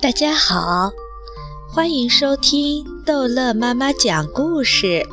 [0.00, 0.90] 大家好，
[1.68, 5.06] 欢迎收听逗乐妈妈讲故事。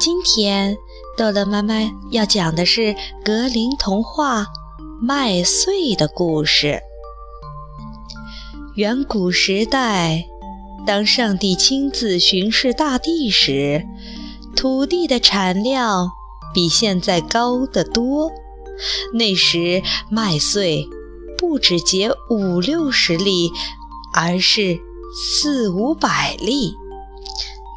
[0.00, 0.76] 今天
[1.16, 1.74] 逗乐妈妈
[2.10, 2.94] 要讲的是
[3.24, 4.42] 格林童话
[5.00, 6.66] 《麦穗的故事》。
[8.74, 10.26] 远古时代，
[10.86, 13.86] 当上帝亲自巡视大地时，
[14.54, 16.10] 土地的产量
[16.54, 18.30] 比现在高得多。
[19.14, 20.86] 那时，麦穗
[21.56, 23.50] 不只结五六十粒。
[24.12, 24.78] 而是
[25.14, 26.74] 四五百粒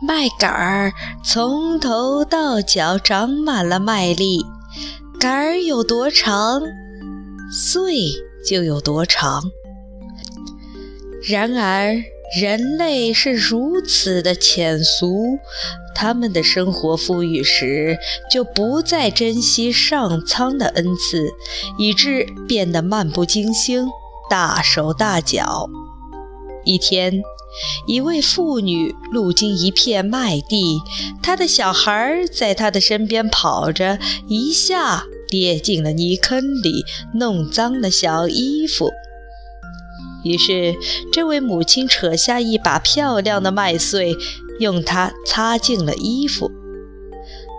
[0.05, 0.93] 麦秆儿，
[1.23, 4.45] 从头到脚长满了麦粒。
[5.17, 6.61] 杆儿有多长，
[7.51, 7.93] 穗
[8.45, 9.41] 就有多长。
[11.23, 11.95] 然而，
[12.37, 15.39] 人类是如此的浅俗，
[15.95, 17.97] 他们的生活富裕时，
[18.29, 21.31] 就不再珍惜上苍的恩赐，
[21.79, 23.87] 以致变得漫不经心、
[24.29, 25.67] 大手大脚。
[26.63, 27.23] 一天，
[27.87, 30.79] 一位妇女路经一片麦地，
[31.23, 36.83] 她的小孩在她的身边跑着，一下跌进了泥坑里，
[37.15, 38.91] 弄脏了小衣服。
[40.23, 40.75] 于是，
[41.11, 44.15] 这位母亲扯下一把漂亮的麦穗，
[44.59, 46.51] 用它擦净了衣服。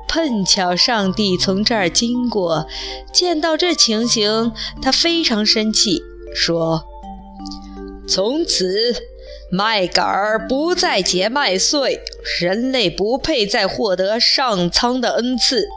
[0.08, 2.66] 碰巧上帝从这儿经过，
[3.12, 4.52] 见到这情形，
[4.82, 6.02] 他非常生气，
[6.34, 6.84] 说。
[8.08, 8.92] 从此，
[9.52, 12.00] 麦秆儿不再结麦穗，
[12.40, 15.68] 人类不配再获得上苍的恩赐。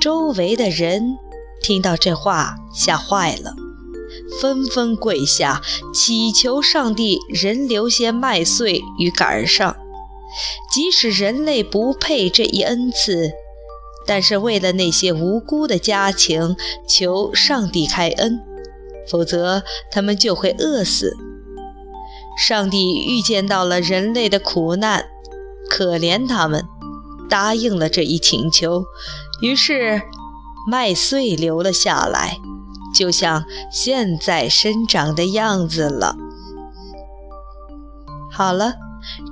[0.00, 1.16] 周围的人
[1.62, 3.54] 听到这话，吓坏了，
[4.40, 9.76] 纷纷跪下，祈求上帝仍留些麦穗于杆上。
[10.72, 13.30] 即使人类不配这一恩赐，
[14.06, 16.56] 但是为了那些无辜的家禽，
[16.88, 18.40] 求上帝开恩。
[19.08, 21.16] 否则，他们就会饿死。
[22.36, 25.04] 上帝预见到了人类的苦难，
[25.68, 26.64] 可怜他们，
[27.28, 28.82] 答应了这一请求。
[29.40, 30.02] 于是，
[30.68, 32.38] 麦穗留了下来，
[32.94, 36.16] 就像现在生长的样子了。
[38.32, 38.74] 好了，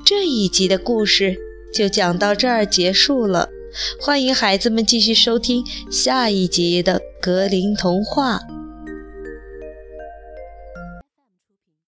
[0.04, 1.36] 这一集的故事
[1.72, 3.48] 就讲到这儿结束了。
[4.00, 8.40] 欢迎孩子们继续收听下一集的格林童话。